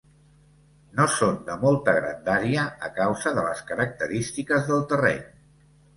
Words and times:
No 0.99 1.05
són 1.15 1.35
de 1.49 1.57
molta 1.65 1.93
grandària 1.99 2.65
a 2.89 2.91
causa 2.97 3.35
de 3.39 3.47
les 3.49 3.63
característiques 3.71 4.67
del 4.73 4.87
terreny. 4.95 5.25